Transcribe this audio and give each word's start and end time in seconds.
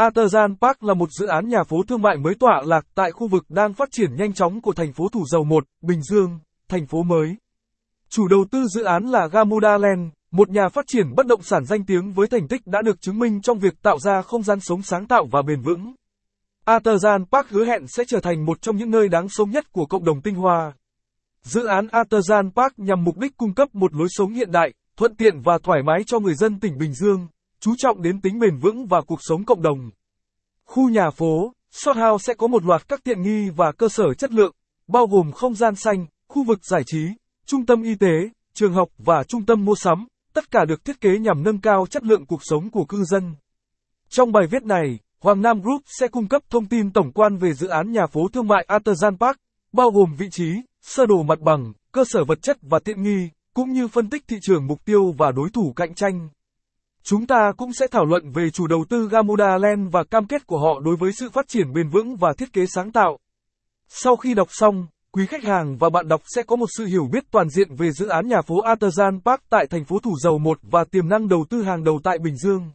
Artisan 0.00 0.56
Park 0.60 0.82
là 0.82 0.94
một 0.94 1.08
dự 1.12 1.26
án 1.26 1.48
nhà 1.48 1.62
phố 1.62 1.76
thương 1.88 2.02
mại 2.02 2.16
mới 2.16 2.34
tọa 2.34 2.62
lạc 2.66 2.86
tại 2.94 3.12
khu 3.12 3.28
vực 3.28 3.44
đang 3.48 3.74
phát 3.74 3.88
triển 3.92 4.16
nhanh 4.16 4.32
chóng 4.32 4.60
của 4.60 4.72
thành 4.72 4.92
phố 4.92 5.08
Thủ 5.12 5.24
Dầu 5.26 5.44
Một, 5.44 5.64
Bình 5.82 6.02
Dương, 6.02 6.38
thành 6.68 6.86
phố 6.86 7.02
mới. 7.02 7.36
Chủ 8.08 8.28
đầu 8.28 8.44
tư 8.50 8.64
dự 8.74 8.84
án 8.84 9.04
là 9.04 9.26
Gamuda 9.26 9.78
Land, 9.78 10.08
một 10.30 10.50
nhà 10.50 10.68
phát 10.68 10.84
triển 10.88 11.14
bất 11.16 11.26
động 11.26 11.42
sản 11.42 11.64
danh 11.64 11.84
tiếng 11.84 12.12
với 12.12 12.28
thành 12.28 12.48
tích 12.48 12.66
đã 12.66 12.82
được 12.82 13.00
chứng 13.00 13.18
minh 13.18 13.42
trong 13.42 13.58
việc 13.58 13.82
tạo 13.82 13.98
ra 13.98 14.22
không 14.22 14.42
gian 14.42 14.60
sống 14.60 14.82
sáng 14.82 15.06
tạo 15.06 15.26
và 15.30 15.42
bền 15.42 15.62
vững. 15.62 15.94
Artisan 16.64 17.24
Park 17.32 17.48
hứa 17.48 17.64
hẹn 17.64 17.86
sẽ 17.88 18.04
trở 18.08 18.20
thành 18.20 18.46
một 18.46 18.62
trong 18.62 18.76
những 18.76 18.90
nơi 18.90 19.08
đáng 19.08 19.28
sống 19.28 19.50
nhất 19.50 19.72
của 19.72 19.86
cộng 19.86 20.04
đồng 20.04 20.20
tinh 20.22 20.34
hoa. 20.34 20.72
Dự 21.42 21.66
án 21.66 21.88
Artisan 21.88 22.50
Park 22.50 22.78
nhằm 22.78 23.04
mục 23.04 23.18
đích 23.18 23.36
cung 23.36 23.54
cấp 23.54 23.74
một 23.74 23.94
lối 23.94 24.08
sống 24.10 24.32
hiện 24.32 24.52
đại, 24.52 24.72
thuận 24.96 25.14
tiện 25.16 25.40
và 25.40 25.58
thoải 25.62 25.82
mái 25.82 26.04
cho 26.06 26.18
người 26.18 26.34
dân 26.34 26.60
tỉnh 26.60 26.78
Bình 26.78 26.92
Dương, 26.92 27.26
chú 27.60 27.74
trọng 27.78 28.02
đến 28.02 28.20
tính 28.20 28.38
bền 28.38 28.56
vững 28.56 28.86
và 28.86 29.00
cuộc 29.00 29.18
sống 29.22 29.44
cộng 29.44 29.62
đồng. 29.62 29.90
Khu 30.64 30.88
nhà 30.88 31.10
phố, 31.10 31.52
Short 31.70 31.98
House 31.98 32.22
sẽ 32.26 32.34
có 32.34 32.46
một 32.46 32.64
loạt 32.64 32.88
các 32.88 33.00
tiện 33.04 33.22
nghi 33.22 33.50
và 33.50 33.72
cơ 33.72 33.88
sở 33.88 34.14
chất 34.18 34.32
lượng, 34.32 34.54
bao 34.88 35.06
gồm 35.06 35.32
không 35.32 35.54
gian 35.54 35.74
xanh, 35.74 36.06
khu 36.28 36.44
vực 36.44 36.58
giải 36.62 36.82
trí, 36.86 37.08
trung 37.46 37.66
tâm 37.66 37.82
y 37.82 37.94
tế, 37.94 38.30
trường 38.54 38.72
học 38.72 38.88
và 38.98 39.24
trung 39.24 39.46
tâm 39.46 39.64
mua 39.64 39.74
sắm, 39.74 40.06
tất 40.32 40.50
cả 40.50 40.64
được 40.64 40.84
thiết 40.84 41.00
kế 41.00 41.18
nhằm 41.18 41.42
nâng 41.42 41.60
cao 41.60 41.86
chất 41.90 42.04
lượng 42.04 42.26
cuộc 42.26 42.40
sống 42.42 42.70
của 42.70 42.84
cư 42.84 43.04
dân. 43.04 43.34
Trong 44.08 44.32
bài 44.32 44.46
viết 44.50 44.62
này, 44.62 44.98
Hoàng 45.20 45.42
Nam 45.42 45.60
Group 45.60 45.82
sẽ 45.86 46.08
cung 46.08 46.28
cấp 46.28 46.42
thông 46.50 46.66
tin 46.66 46.92
tổng 46.92 47.12
quan 47.12 47.36
về 47.36 47.52
dự 47.52 47.68
án 47.68 47.92
nhà 47.92 48.06
phố 48.06 48.28
thương 48.32 48.48
mại 48.48 48.64
Artisan 48.68 49.18
Park, 49.18 49.36
bao 49.72 49.90
gồm 49.90 50.14
vị 50.18 50.26
trí, 50.30 50.52
sơ 50.82 51.06
đồ 51.06 51.22
mặt 51.22 51.40
bằng, 51.40 51.72
cơ 51.92 52.04
sở 52.06 52.24
vật 52.24 52.42
chất 52.42 52.58
và 52.62 52.78
tiện 52.78 53.02
nghi, 53.02 53.28
cũng 53.54 53.72
như 53.72 53.88
phân 53.88 54.10
tích 54.10 54.24
thị 54.28 54.36
trường 54.42 54.66
mục 54.66 54.84
tiêu 54.84 55.14
và 55.18 55.32
đối 55.32 55.50
thủ 55.50 55.72
cạnh 55.76 55.94
tranh. 55.94 56.28
Chúng 57.10 57.26
ta 57.26 57.52
cũng 57.56 57.72
sẽ 57.72 57.86
thảo 57.90 58.04
luận 58.04 58.30
về 58.32 58.50
chủ 58.50 58.66
đầu 58.66 58.84
tư 58.88 59.08
Gamuda 59.10 59.58
Land 59.58 59.88
và 59.92 60.04
cam 60.04 60.26
kết 60.26 60.46
của 60.46 60.58
họ 60.58 60.80
đối 60.84 60.96
với 60.96 61.12
sự 61.12 61.30
phát 61.30 61.48
triển 61.48 61.72
bền 61.72 61.88
vững 61.88 62.16
và 62.16 62.32
thiết 62.38 62.52
kế 62.52 62.66
sáng 62.66 62.92
tạo. 62.92 63.18
Sau 63.88 64.16
khi 64.16 64.34
đọc 64.34 64.48
xong, 64.50 64.86
quý 65.12 65.26
khách 65.26 65.44
hàng 65.44 65.76
và 65.78 65.90
bạn 65.90 66.08
đọc 66.08 66.22
sẽ 66.34 66.42
có 66.42 66.56
một 66.56 66.66
sự 66.76 66.84
hiểu 66.84 67.08
biết 67.12 67.24
toàn 67.30 67.48
diện 67.48 67.74
về 67.74 67.92
dự 67.92 68.08
án 68.08 68.28
nhà 68.28 68.42
phố 68.46 68.60
Artisan 68.60 69.20
Park 69.24 69.40
tại 69.50 69.66
thành 69.66 69.84
phố 69.84 69.98
Thủ 69.98 70.14
Dầu 70.22 70.38
Một 70.38 70.58
và 70.62 70.84
tiềm 70.84 71.08
năng 71.08 71.28
đầu 71.28 71.44
tư 71.50 71.62
hàng 71.62 71.84
đầu 71.84 72.00
tại 72.04 72.18
Bình 72.18 72.36
Dương. 72.36 72.70